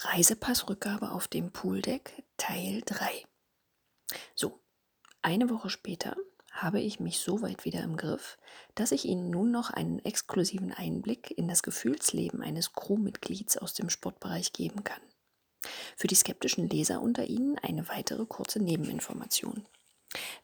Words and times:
Reisepassrückgabe 0.00 1.10
auf 1.10 1.26
dem 1.26 1.50
Pooldeck 1.50 2.22
Teil 2.36 2.82
3. 2.86 3.26
So, 4.36 4.60
eine 5.22 5.50
Woche 5.50 5.70
später 5.70 6.16
habe 6.52 6.80
ich 6.80 7.00
mich 7.00 7.18
so 7.18 7.42
weit 7.42 7.64
wieder 7.64 7.82
im 7.82 7.96
Griff, 7.96 8.38
dass 8.76 8.92
ich 8.92 9.06
Ihnen 9.06 9.30
nun 9.30 9.50
noch 9.50 9.70
einen 9.70 9.98
exklusiven 9.98 10.72
Einblick 10.72 11.36
in 11.36 11.48
das 11.48 11.64
Gefühlsleben 11.64 12.42
eines 12.42 12.72
Crewmitglieds 12.74 13.58
aus 13.58 13.74
dem 13.74 13.90
Sportbereich 13.90 14.52
geben 14.52 14.84
kann. 14.84 15.02
Für 15.96 16.06
die 16.06 16.14
skeptischen 16.14 16.68
Leser 16.68 17.02
unter 17.02 17.24
Ihnen 17.24 17.58
eine 17.58 17.88
weitere 17.88 18.24
kurze 18.24 18.60
Nebeninformation. 18.60 19.66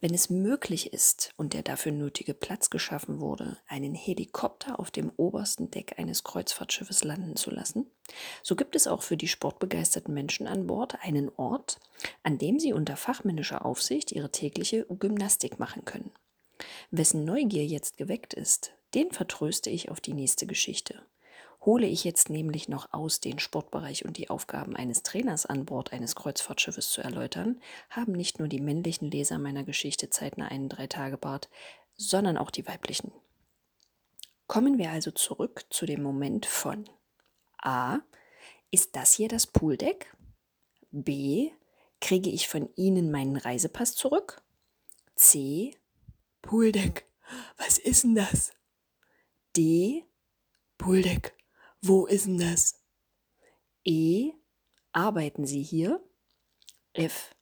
Wenn 0.00 0.12
es 0.12 0.28
möglich 0.28 0.92
ist 0.92 1.32
und 1.36 1.54
der 1.54 1.62
dafür 1.62 1.92
nötige 1.92 2.34
Platz 2.34 2.68
geschaffen 2.68 3.20
wurde, 3.20 3.56
einen 3.66 3.94
Helikopter 3.94 4.78
auf 4.78 4.90
dem 4.90 5.10
obersten 5.16 5.70
Deck 5.70 5.98
eines 5.98 6.22
Kreuzfahrtschiffes 6.22 7.02
landen 7.04 7.36
zu 7.36 7.50
lassen, 7.50 7.90
so 8.42 8.56
gibt 8.56 8.76
es 8.76 8.86
auch 8.86 9.02
für 9.02 9.16
die 9.16 9.28
sportbegeisterten 9.28 10.12
Menschen 10.12 10.46
an 10.46 10.66
Bord 10.66 10.98
einen 11.02 11.30
Ort, 11.36 11.80
an 12.22 12.36
dem 12.36 12.58
sie 12.58 12.74
unter 12.74 12.96
fachmännischer 12.96 13.64
Aufsicht 13.64 14.12
ihre 14.12 14.30
tägliche 14.30 14.84
Gymnastik 14.86 15.58
machen 15.58 15.84
können. 15.84 16.12
Wessen 16.90 17.24
Neugier 17.24 17.64
jetzt 17.64 17.96
geweckt 17.96 18.34
ist, 18.34 18.74
den 18.94 19.10
vertröste 19.10 19.70
ich 19.70 19.90
auf 19.90 20.00
die 20.00 20.14
nächste 20.14 20.46
Geschichte. 20.46 21.02
Hole 21.64 21.86
ich 21.86 22.04
jetzt 22.04 22.28
nämlich 22.28 22.68
noch 22.68 22.92
aus, 22.92 23.20
den 23.20 23.38
Sportbereich 23.38 24.04
und 24.04 24.18
die 24.18 24.28
Aufgaben 24.28 24.76
eines 24.76 25.02
Trainers 25.02 25.46
an 25.46 25.64
Bord 25.64 25.94
eines 25.94 26.14
Kreuzfahrtschiffes 26.14 26.90
zu 26.90 27.00
erläutern, 27.00 27.60
haben 27.88 28.12
nicht 28.12 28.38
nur 28.38 28.48
die 28.48 28.60
männlichen 28.60 29.10
Leser 29.10 29.38
meiner 29.38 29.64
Geschichte 29.64 30.10
zeitnah 30.10 30.48
einen 30.48 30.68
Drei-Tage-Bart, 30.68 31.48
sondern 31.96 32.36
auch 32.36 32.50
die 32.50 32.66
weiblichen. 32.66 33.12
Kommen 34.46 34.76
wir 34.76 34.90
also 34.90 35.10
zurück 35.10 35.64
zu 35.70 35.86
dem 35.86 36.02
Moment 36.02 36.44
von 36.44 36.84
A. 37.62 38.00
Ist 38.70 38.94
das 38.94 39.14
hier 39.14 39.28
das 39.28 39.46
Pooldeck? 39.46 40.14
B. 40.90 41.50
Kriege 42.00 42.28
ich 42.28 42.46
von 42.46 42.68
Ihnen 42.76 43.10
meinen 43.10 43.36
Reisepass 43.36 43.94
zurück? 43.94 44.42
C. 45.16 45.74
Pooldeck. 46.42 47.06
Was 47.56 47.78
ist 47.78 48.04
denn 48.04 48.16
das? 48.16 48.52
D. 49.56 50.04
Pooldeck. 50.76 51.34
Wo 51.86 52.06
ist 52.06 52.24
denn 52.24 52.38
das? 52.38 52.82
E. 53.84 54.32
Arbeiten 54.92 55.44
Sie 55.44 55.62
hier? 55.62 56.02
F. 56.94 57.34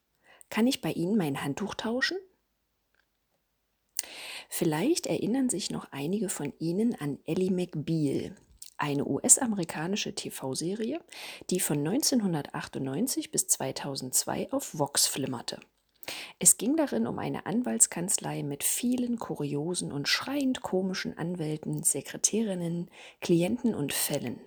Kann 0.51 0.67
ich 0.67 0.81
bei 0.81 0.91
Ihnen 0.91 1.17
mein 1.17 1.45
Handtuch 1.45 1.77
tauschen? 1.77 2.19
Vielleicht 4.49 5.07
erinnern 5.07 5.49
sich 5.49 5.71
noch 5.71 5.93
einige 5.93 6.29
von 6.29 6.53
Ihnen 6.59 6.97
an 6.97 7.21
Ellie 7.25 7.53
McBeal, 7.53 8.35
eine 8.79 9.07
US-amerikanische 9.07 10.17
TV-Serie, 10.17 11.01
die 11.51 11.61
von 11.61 11.79
1998 11.79 13.31
bis 13.31 13.47
2002 13.47 14.51
auf 14.51 14.77
Vox 14.77 15.07
flimmerte. 15.07 15.61
Es 16.39 16.57
ging 16.57 16.77
darin 16.77 17.07
um 17.07 17.19
eine 17.19 17.47
Anwaltskanzlei 17.47 18.43
mit 18.43 18.65
vielen 18.65 19.19
kuriosen 19.19 19.93
und 19.93 20.09
schreiend 20.09 20.61
komischen 20.61 21.17
Anwälten, 21.17 21.83
Sekretärinnen, 21.83 22.91
Klienten 23.21 23.75
und 23.75 23.93
Fällen. 23.93 24.41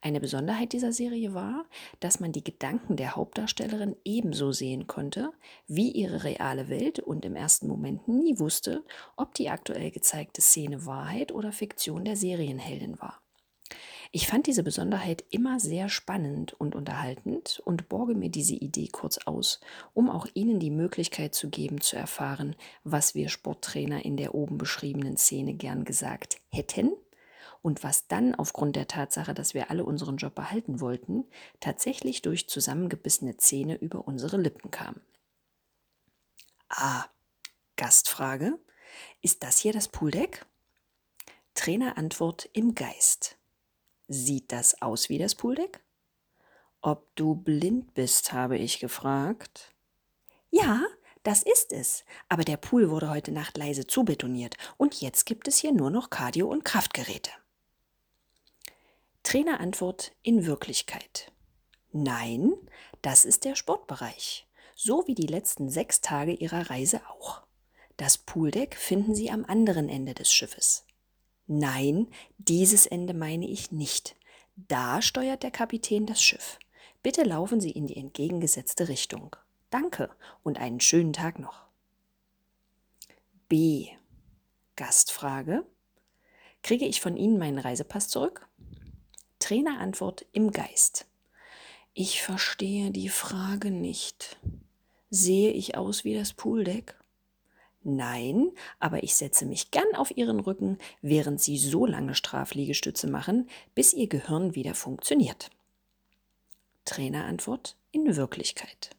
Eine 0.00 0.20
Besonderheit 0.20 0.72
dieser 0.72 0.92
Serie 0.92 1.34
war, 1.34 1.66
dass 2.00 2.20
man 2.20 2.32
die 2.32 2.44
Gedanken 2.44 2.96
der 2.96 3.16
Hauptdarstellerin 3.16 3.96
ebenso 4.04 4.52
sehen 4.52 4.86
konnte 4.86 5.32
wie 5.66 5.90
ihre 5.90 6.24
reale 6.24 6.68
Welt 6.68 7.00
und 7.00 7.24
im 7.26 7.36
ersten 7.36 7.68
Moment 7.68 8.08
nie 8.08 8.38
wusste, 8.38 8.84
ob 9.16 9.34
die 9.34 9.50
aktuell 9.50 9.90
gezeigte 9.90 10.40
Szene 10.40 10.86
Wahrheit 10.86 11.32
oder 11.32 11.52
Fiktion 11.52 12.04
der 12.04 12.16
Serienheldin 12.16 12.98
war. 12.98 13.20
Ich 14.10 14.26
fand 14.26 14.46
diese 14.46 14.62
Besonderheit 14.62 15.24
immer 15.30 15.60
sehr 15.60 15.88
spannend 15.88 16.54
und 16.54 16.74
unterhaltend 16.74 17.60
und 17.64 17.88
borge 17.88 18.14
mir 18.14 18.30
diese 18.30 18.54
Idee 18.54 18.88
kurz 18.88 19.18
aus, 19.18 19.60
um 19.92 20.08
auch 20.08 20.26
Ihnen 20.32 20.60
die 20.60 20.70
Möglichkeit 20.70 21.34
zu 21.34 21.50
geben, 21.50 21.80
zu 21.80 21.96
erfahren, 21.96 22.56
was 22.84 23.14
wir 23.14 23.28
Sporttrainer 23.28 24.04
in 24.04 24.16
der 24.16 24.34
oben 24.34 24.56
beschriebenen 24.56 25.16
Szene 25.16 25.54
gern 25.54 25.84
gesagt 25.84 26.40
hätten 26.50 26.92
und 27.60 27.82
was 27.82 28.08
dann 28.08 28.34
aufgrund 28.34 28.76
der 28.76 28.88
Tatsache, 28.88 29.34
dass 29.34 29.52
wir 29.52 29.70
alle 29.70 29.84
unseren 29.84 30.16
Job 30.16 30.34
behalten 30.34 30.80
wollten, 30.80 31.24
tatsächlich 31.60 32.22
durch 32.22 32.48
zusammengebissene 32.48 33.36
Zähne 33.36 33.76
über 33.76 34.08
unsere 34.08 34.38
Lippen 34.38 34.70
kam. 34.70 35.00
Ah, 36.70 37.04
Gastfrage. 37.76 38.58
Ist 39.20 39.42
das 39.42 39.58
hier 39.58 39.72
das 39.72 39.88
Pooldeck? 39.88 40.46
Trainerantwort 41.54 42.48
im 42.52 42.74
Geist. 42.74 43.36
Sieht 44.08 44.52
das 44.52 44.80
aus 44.80 45.10
wie 45.10 45.18
das 45.18 45.34
Pooldeck? 45.34 45.80
Ob 46.80 47.14
du 47.14 47.34
blind 47.34 47.92
bist, 47.92 48.32
habe 48.32 48.56
ich 48.56 48.80
gefragt. 48.80 49.74
Ja, 50.50 50.82
das 51.24 51.42
ist 51.42 51.72
es. 51.72 52.04
Aber 52.30 52.42
der 52.42 52.56
Pool 52.56 52.88
wurde 52.88 53.10
heute 53.10 53.32
Nacht 53.32 53.58
leise 53.58 53.86
zubetoniert 53.86 54.56
und 54.78 55.00
jetzt 55.02 55.26
gibt 55.26 55.46
es 55.46 55.58
hier 55.58 55.72
nur 55.72 55.90
noch 55.90 56.08
Cardio- 56.08 56.48
und 56.48 56.64
Kraftgeräte. 56.64 57.30
Trainerantwort 59.24 60.12
in 60.22 60.46
Wirklichkeit. 60.46 61.30
Nein, 61.92 62.54
das 63.02 63.26
ist 63.26 63.44
der 63.44 63.56
Sportbereich. 63.56 64.46
So 64.74 65.06
wie 65.06 65.14
die 65.14 65.26
letzten 65.26 65.68
sechs 65.68 66.00
Tage 66.00 66.32
Ihrer 66.32 66.70
Reise 66.70 67.02
auch. 67.10 67.42
Das 67.98 68.16
Pooldeck 68.16 68.76
finden 68.76 69.14
Sie 69.14 69.30
am 69.30 69.44
anderen 69.44 69.90
Ende 69.90 70.14
des 70.14 70.32
Schiffes. 70.32 70.86
Nein, 71.48 72.08
dieses 72.36 72.86
Ende 72.86 73.14
meine 73.14 73.48
ich 73.48 73.72
nicht. 73.72 74.14
Da 74.54 75.00
steuert 75.00 75.42
der 75.42 75.50
Kapitän 75.50 76.04
das 76.04 76.22
Schiff. 76.22 76.58
Bitte 77.02 77.22
laufen 77.24 77.58
Sie 77.60 77.70
in 77.70 77.86
die 77.86 77.96
entgegengesetzte 77.96 78.88
Richtung. 78.88 79.34
Danke 79.70 80.10
und 80.42 80.58
einen 80.58 80.80
schönen 80.80 81.14
Tag 81.14 81.38
noch. 81.38 81.62
B. 83.48 83.88
Gastfrage. 84.76 85.64
Kriege 86.62 86.84
ich 86.84 87.00
von 87.00 87.16
Ihnen 87.16 87.38
meinen 87.38 87.58
Reisepass 87.58 88.08
zurück? 88.08 88.46
Trainerantwort 89.38 90.26
im 90.32 90.50
Geist. 90.50 91.06
Ich 91.94 92.20
verstehe 92.22 92.90
die 92.90 93.08
Frage 93.08 93.70
nicht. 93.70 94.38
Sehe 95.08 95.50
ich 95.52 95.76
aus 95.78 96.04
wie 96.04 96.14
das 96.14 96.34
Pooldeck? 96.34 96.94
Nein, 97.90 98.52
aber 98.80 99.02
ich 99.02 99.14
setze 99.14 99.46
mich 99.46 99.70
gern 99.70 99.94
auf 99.94 100.14
Ihren 100.14 100.40
Rücken, 100.40 100.76
während 101.00 101.40
Sie 101.40 101.56
so 101.56 101.86
lange 101.86 102.14
Strafliegestütze 102.14 103.08
machen, 103.08 103.48
bis 103.74 103.94
Ihr 103.94 104.08
Gehirn 104.08 104.54
wieder 104.54 104.74
funktioniert. 104.74 105.48
Trainerantwort 106.84 107.76
in 107.90 108.14
Wirklichkeit. 108.14 108.90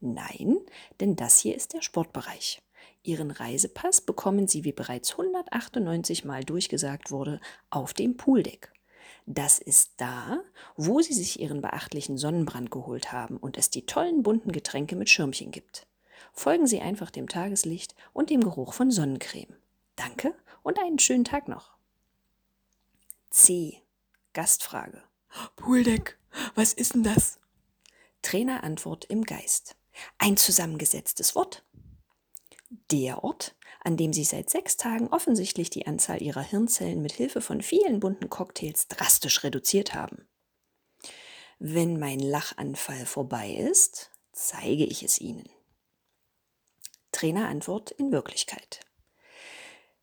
Nein, 0.00 0.58
denn 0.98 1.14
das 1.14 1.38
hier 1.38 1.54
ist 1.54 1.74
der 1.74 1.80
Sportbereich. 1.80 2.60
Ihren 3.04 3.30
Reisepass 3.30 4.00
bekommen 4.00 4.48
Sie, 4.48 4.64
wie 4.64 4.72
bereits 4.72 5.12
198 5.12 6.24
Mal 6.24 6.42
durchgesagt 6.42 7.12
wurde, 7.12 7.40
auf 7.70 7.94
dem 7.94 8.16
Pooldeck. 8.16 8.72
Das 9.26 9.60
ist 9.60 9.92
da, 9.98 10.42
wo 10.74 11.00
Sie 11.02 11.14
sich 11.14 11.38
Ihren 11.38 11.60
beachtlichen 11.60 12.18
Sonnenbrand 12.18 12.72
geholt 12.72 13.12
haben 13.12 13.36
und 13.36 13.56
es 13.58 13.70
die 13.70 13.86
tollen 13.86 14.24
bunten 14.24 14.50
Getränke 14.50 14.96
mit 14.96 15.08
Schirmchen 15.08 15.52
gibt. 15.52 15.87
Folgen 16.32 16.66
Sie 16.66 16.80
einfach 16.80 17.10
dem 17.10 17.28
Tageslicht 17.28 17.94
und 18.12 18.30
dem 18.30 18.42
Geruch 18.42 18.72
von 18.72 18.90
Sonnencreme. 18.90 19.56
Danke 19.96 20.34
und 20.62 20.78
einen 20.78 20.98
schönen 20.98 21.24
Tag 21.24 21.48
noch. 21.48 21.72
C. 23.30 23.82
Gastfrage. 24.32 25.02
Pooldeck, 25.56 26.18
was 26.54 26.72
ist 26.72 26.94
denn 26.94 27.02
das? 27.02 27.38
Trainerantwort 28.22 29.04
im 29.06 29.24
Geist. 29.24 29.76
Ein 30.18 30.36
zusammengesetztes 30.36 31.34
Wort. 31.34 31.64
Der 32.90 33.24
Ort, 33.24 33.56
an 33.82 33.96
dem 33.96 34.12
Sie 34.12 34.24
seit 34.24 34.50
sechs 34.50 34.76
Tagen 34.76 35.08
offensichtlich 35.08 35.70
die 35.70 35.86
Anzahl 35.86 36.22
Ihrer 36.22 36.42
Hirnzellen 36.42 37.02
mit 37.02 37.12
Hilfe 37.12 37.40
von 37.40 37.62
vielen 37.62 38.00
bunten 38.00 38.28
Cocktails 38.28 38.88
drastisch 38.88 39.42
reduziert 39.44 39.94
haben. 39.94 40.28
Wenn 41.58 41.98
mein 41.98 42.20
Lachanfall 42.20 43.06
vorbei 43.06 43.50
ist, 43.50 44.10
zeige 44.32 44.84
ich 44.84 45.02
es 45.02 45.20
Ihnen. 45.20 45.48
Trainerantwort 47.18 47.90
in 47.90 48.12
Wirklichkeit. 48.12 48.78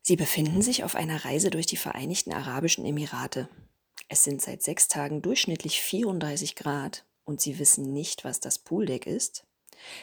Sie 0.02 0.16
befinden 0.16 0.60
sich 0.60 0.84
auf 0.84 0.94
einer 0.94 1.24
Reise 1.24 1.48
durch 1.48 1.64
die 1.64 1.78
Vereinigten 1.78 2.30
Arabischen 2.30 2.84
Emirate. 2.84 3.48
Es 4.08 4.22
sind 4.22 4.42
seit 4.42 4.62
sechs 4.62 4.86
Tagen 4.86 5.22
durchschnittlich 5.22 5.80
34 5.80 6.56
Grad 6.56 7.06
und 7.24 7.40
Sie 7.40 7.58
wissen 7.58 7.90
nicht, 7.94 8.24
was 8.24 8.40
das 8.40 8.58
Pooldeck 8.58 9.06
ist? 9.06 9.46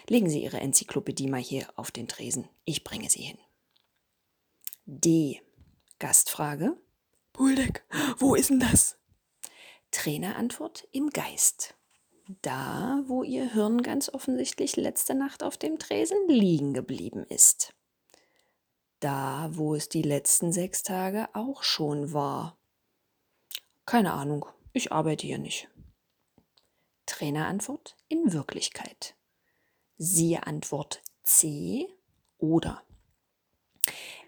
Legen 0.09 0.27
Sie 0.27 0.43
Ihre 0.43 0.59
Enzyklopädie 0.59 1.27
mal 1.27 1.39
hier 1.39 1.67
auf 1.75 1.91
den 1.91 2.07
Tresen. 2.07 2.49
Ich 2.65 2.83
bringe 2.83 3.11
sie 3.11 3.21
hin. 3.21 3.37
D. 4.87 5.39
Gastfrage. 5.99 6.75
Pooldeck, 7.31 7.85
wo 8.17 8.33
ist 8.33 8.49
denn 8.49 8.59
das? 8.59 8.97
Trainerantwort 9.91 10.87
im 10.91 11.11
Geist 11.11 11.75
da, 12.41 13.03
wo 13.07 13.23
ihr 13.23 13.51
Hirn 13.51 13.81
ganz 13.81 14.09
offensichtlich 14.09 14.75
letzte 14.75 15.15
Nacht 15.15 15.43
auf 15.43 15.57
dem 15.57 15.79
Tresen 15.79 16.17
liegen 16.27 16.73
geblieben 16.73 17.25
ist. 17.27 17.73
Da, 18.99 19.49
wo 19.51 19.75
es 19.75 19.89
die 19.89 20.01
letzten 20.01 20.51
sechs 20.51 20.83
Tage 20.83 21.27
auch 21.33 21.63
schon 21.63 22.13
war. 22.13 22.57
Keine 23.85 24.13
Ahnung, 24.13 24.45
ich 24.71 24.91
arbeite 24.91 25.27
hier 25.27 25.39
nicht. 25.39 25.69
Trainerantwort 27.05 27.97
in 28.07 28.31
Wirklichkeit. 28.31 29.15
Siehe 29.97 30.47
Antwort 30.47 31.01
C 31.23 31.87
oder 32.37 32.81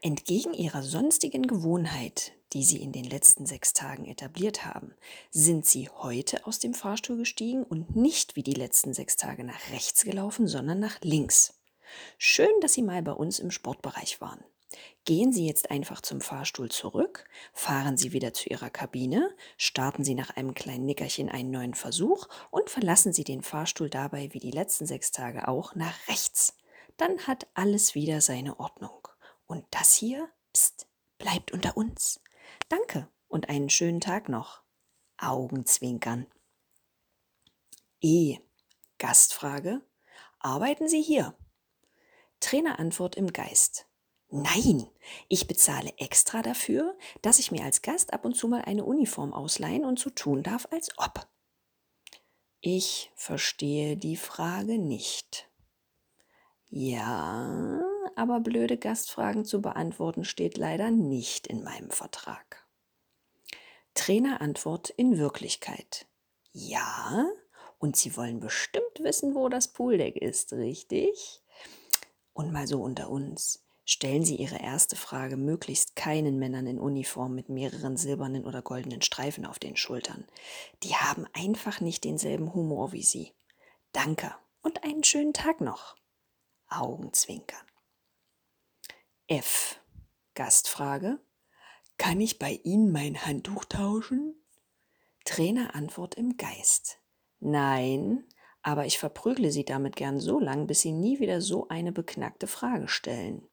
Entgegen 0.06 0.54
ihrer 0.54 0.84
sonstigen 0.84 1.48
Gewohnheit, 1.48 2.34
die 2.54 2.64
sie 2.64 2.78
in 2.80 2.92
den 2.92 3.06
letzten 3.06 3.48
sechs 3.48 3.74
Tagen 3.74 4.06
etabliert 4.06 4.64
haben, 4.64 4.94
sind 5.32 5.66
sie 5.66 5.90
heute 5.90 6.46
aus 6.46 6.60
dem 6.60 6.76
Fahrstuhl 6.76 7.18
gestiegen 7.18 7.64
und 7.64 7.96
nicht 7.96 8.36
wie 8.36 8.44
die 8.44 8.54
letzten 8.54 8.94
sechs 8.94 9.16
Tage 9.16 9.44
nach 9.44 9.72
rechts 9.72 10.04
gelaufen, 10.04 10.48
sondern 10.48 10.80
nach 10.80 11.02
links. 11.02 11.60
Schön, 12.20 12.52
dass 12.62 12.74
Sie 12.74 12.84
mal 12.84 13.02
bei 13.02 13.14
uns 13.14 13.40
im 13.40 13.50
Sportbereich 13.50 14.22
waren. 14.22 14.44
Gehen 15.06 15.34
Sie 15.34 15.48
jetzt 15.48 15.72
einfach 15.72 16.02
zum 16.02 16.22
Fahrstuhl 16.22 16.70
zurück, 16.70 17.26
fahren 17.52 17.98
Sie 17.98 18.12
wieder 18.12 18.32
zu 18.32 18.48
Ihrer 18.48 18.70
Kabine, 18.70 19.36
starten 19.58 20.04
Sie 20.04 20.14
nach 20.14 20.30
einem 20.38 20.54
kleinen 20.54 20.86
Nickerchen 20.86 21.30
einen 21.30 21.50
neuen 21.50 21.74
Versuch 21.74 22.28
und 22.52 22.70
verlassen 22.70 23.12
Sie 23.12 23.24
den 23.24 23.42
Fahrstuhl 23.42 23.90
dabei 23.90 24.30
wie 24.34 24.40
die 24.40 24.52
letzten 24.52 24.86
sechs 24.86 25.10
Tage 25.10 25.48
auch 25.48 25.74
nach 25.74 26.08
rechts. 26.08 26.56
Dann 26.96 27.26
hat 27.26 27.48
alles 27.56 27.96
wieder 27.96 28.22
seine 28.22 28.60
Ordnung. 28.60 29.05
Und 29.48 29.66
das 29.72 29.94
hier, 29.94 30.30
pst, 30.54 30.88
bleibt 31.18 31.52
unter 31.52 31.78
uns. 31.78 32.22
Danke 32.70 33.08
und 33.28 33.50
einen 33.50 33.70
schönen 33.70 34.02
Tag 34.02 34.30
noch. 34.30 34.62
Augenzwinkern. 35.18 36.28
E. 38.02 38.38
Gastfrage. 38.98 39.82
Arbeiten 40.40 40.88
Sie 40.88 41.02
hier? 41.02 41.36
Trainerantwort 42.40 43.16
im 43.16 43.34
Geist. 43.34 43.88
Nein, 44.30 44.90
ich 45.30 45.48
bezahle 45.48 45.94
extra 45.98 46.42
dafür, 46.42 46.98
dass 47.22 47.40
ich 47.40 47.52
mir 47.52 47.64
als 47.64 47.82
Gast 47.82 48.14
ab 48.14 48.26
und 48.26 48.36
zu 48.36 48.48
mal 48.48 48.62
eine 48.64 48.84
Uniform 48.84 49.34
ausleihen 49.34 49.86
und 49.86 50.00
so 50.00 50.10
tun 50.10 50.44
darf, 50.44 50.68
als 50.72 50.90
ob. 50.98 51.28
Ich 52.60 53.12
verstehe 53.16 53.96
die 53.96 54.18
Frage 54.18 54.80
nicht. 54.80 55.50
Ja, 56.68 57.80
aber 58.16 58.40
blöde 58.40 58.78
Gastfragen 58.78 59.46
zu 59.46 59.62
beantworten 59.62 60.24
steht 60.24 60.58
leider 60.58 60.92
nicht 60.92 61.48
in 61.48 61.64
meinem 61.64 61.90
Vertrag. 61.90 62.66
Trainerantwort 63.94 64.90
in 64.90 65.18
Wirklichkeit. 65.18 66.08
Ja, 66.52 67.28
und 67.80 67.96
Sie 67.96 68.16
wollen 68.18 68.40
bestimmt 68.40 69.00
wissen, 69.00 69.36
wo 69.36 69.50
das 69.50 69.74
Pooldeck 69.74 70.18
ist, 70.18 70.54
richtig? 70.54 71.42
Und 72.34 72.52
mal 72.52 72.68
so 72.68 72.82
unter 72.82 73.10
uns. 73.10 73.66
Stellen 73.88 74.26
Sie 74.26 74.36
Ihre 74.38 74.60
erste 74.60 74.96
Frage 74.96 75.38
möglichst 75.38 75.96
keinen 75.96 76.40
Männern 76.40 76.66
in 76.66 76.80
Uniform 76.80 77.36
mit 77.36 77.50
mehreren 77.50 77.98
silbernen 77.98 78.44
oder 78.46 78.64
goldenen 78.64 79.04
Streifen 79.04 79.46
auf 79.46 79.60
den 79.60 79.76
Schultern. 79.76 80.26
Die 80.82 80.96
haben 80.96 81.28
einfach 81.34 81.82
nicht 81.82 82.04
denselben 82.04 82.54
Humor 82.54 82.92
wie 82.94 83.04
Sie. 83.04 83.34
Danke 83.92 84.34
und 84.64 84.84
einen 84.84 85.04
schönen 85.04 85.34
Tag 85.34 85.62
noch. 85.62 85.96
Augenzwinkern. 86.68 87.65
F. 89.28 89.82
Gastfrage. 90.36 91.20
Kann 91.98 92.22
ich 92.22 92.38
bei 92.38 92.60
Ihnen 92.64 92.92
mein 92.92 93.26
Handtuch 93.26 93.66
tauschen? 93.66 94.36
Trainer 95.24 95.74
Antwort 95.74 96.14
im 96.14 96.38
Geist. 96.38 97.00
Nein, 97.40 98.24
aber 98.62 98.86
ich 98.86 99.00
verprügle 99.00 99.50
Sie 99.50 99.66
damit 99.66 99.96
gern 99.96 100.20
so 100.20 100.40
lang, 100.40 100.68
bis 100.68 100.82
Sie 100.82 100.92
nie 100.92 101.20
wieder 101.20 101.42
so 101.42 101.68
eine 101.70 101.92
beknackte 101.92 102.46
Frage 102.46 102.88
stellen. 102.88 103.48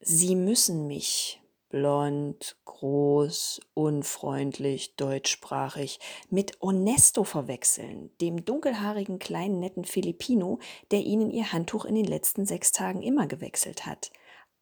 Sie 0.00 0.34
müssen 0.34 0.88
mich 0.88 1.40
blond, 1.68 2.56
groß, 2.64 3.60
unfreundlich, 3.74 4.96
deutschsprachig 4.96 6.00
mit 6.30 6.60
Onesto 6.60 7.22
verwechseln, 7.22 8.10
dem 8.20 8.44
dunkelhaarigen 8.44 9.20
kleinen 9.20 9.60
netten 9.60 9.84
Filipino, 9.84 10.58
der 10.90 11.02
Ihnen 11.02 11.30
Ihr 11.30 11.52
Handtuch 11.52 11.84
in 11.84 11.94
den 11.94 12.06
letzten 12.06 12.44
sechs 12.44 12.72
Tagen 12.72 13.02
immer 13.02 13.28
gewechselt 13.28 13.86
hat. 13.86 14.10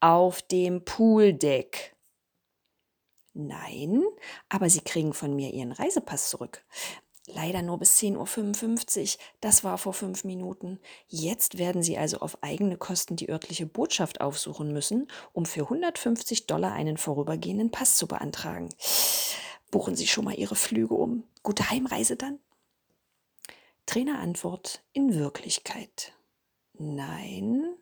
Auf 0.01 0.41
dem 0.41 0.85
Pooldeck. 0.85 1.95
Nein, 3.35 4.03
aber 4.49 4.69
Sie 4.71 4.81
kriegen 4.81 5.13
von 5.13 5.37
mir 5.37 5.53
Ihren 5.53 5.73
Reisepass 5.73 6.31
zurück. 6.31 6.65
Leider 7.27 7.63
nur 7.63 7.79
bis 7.79 7.99
10.55 7.99 9.15
Uhr. 9.15 9.21
Das 9.41 9.63
war 9.63 9.79
vor 9.79 9.93
fünf 9.93 10.25
Minuten. 10.25 10.81
Jetzt 11.07 11.59
werden 11.59 11.83
Sie 11.83 11.97
also 11.97 12.19
auf 12.21 12.43
eigene 12.43 12.77
Kosten 12.77 13.17
die 13.17 13.29
örtliche 13.29 13.67
Botschaft 13.67 14.21
aufsuchen 14.21 14.73
müssen, 14.73 15.07
um 15.33 15.45
für 15.47 15.63
150 15.63 16.47
Dollar 16.47 16.73
einen 16.73 16.97
vorübergehenden 16.97 17.71
Pass 17.71 17.97
zu 17.97 18.09
beantragen. 18.09 18.71
Buchen 19.71 19.95
Sie 19.95 20.07
schon 20.07 20.25
mal 20.25 20.35
Ihre 20.35 20.57
Flüge 20.57 20.95
um. 20.95 21.25
Gute 21.43 21.71
Heimreise 21.71 22.17
dann? 22.17 22.41
Trainerantwort 23.87 24.83
in 24.93 25.15
Wirklichkeit. 25.15 26.13
Nein, 26.79 27.75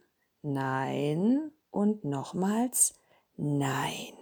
nein 0.42 1.52
und 1.78 2.04
nochmals 2.04 2.98
nein. 3.36 4.17